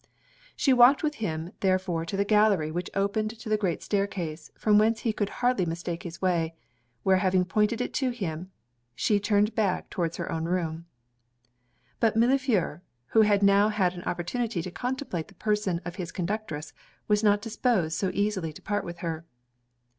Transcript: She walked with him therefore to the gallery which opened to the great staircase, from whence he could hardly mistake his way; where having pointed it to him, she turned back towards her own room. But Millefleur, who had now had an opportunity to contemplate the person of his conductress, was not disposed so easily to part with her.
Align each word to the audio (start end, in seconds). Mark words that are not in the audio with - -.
She 0.55 0.73
walked 0.73 1.03
with 1.03 1.13
him 1.21 1.51
therefore 1.59 2.05
to 2.05 2.17
the 2.17 2.25
gallery 2.25 2.71
which 2.71 2.89
opened 2.95 3.39
to 3.39 3.49
the 3.49 3.55
great 3.55 3.83
staircase, 3.83 4.49
from 4.57 4.79
whence 4.79 5.01
he 5.01 5.13
could 5.13 5.29
hardly 5.29 5.63
mistake 5.63 6.01
his 6.01 6.19
way; 6.19 6.55
where 7.03 7.17
having 7.17 7.45
pointed 7.45 7.81
it 7.81 7.93
to 7.93 8.09
him, 8.09 8.49
she 8.95 9.19
turned 9.19 9.53
back 9.53 9.91
towards 9.91 10.17
her 10.17 10.31
own 10.31 10.45
room. 10.45 10.87
But 11.99 12.15
Millefleur, 12.15 12.81
who 13.09 13.21
had 13.21 13.43
now 13.43 13.69
had 13.69 13.93
an 13.93 14.01
opportunity 14.05 14.63
to 14.63 14.71
contemplate 14.71 15.27
the 15.27 15.35
person 15.35 15.79
of 15.85 15.97
his 15.97 16.11
conductress, 16.11 16.73
was 17.07 17.23
not 17.23 17.39
disposed 17.43 17.95
so 17.95 18.09
easily 18.11 18.51
to 18.53 18.61
part 18.63 18.83
with 18.83 18.97
her. 19.05 19.23